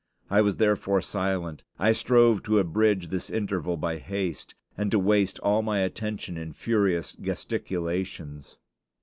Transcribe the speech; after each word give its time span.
I 0.31 0.41
was 0.41 0.57
therefore 0.57 0.99
silent. 1.03 1.63
I 1.77 1.91
strove 1.91 2.41
to 2.41 2.57
abridge 2.57 3.09
this 3.09 3.29
interval 3.29 3.77
by 3.77 3.97
haste, 3.99 4.55
and 4.75 4.89
to 4.89 4.97
waste 4.97 5.37
all 5.41 5.61
my 5.61 5.81
attention 5.81 6.37
in 6.37 6.53
furious 6.53 7.13
gesticulations. 7.13 8.57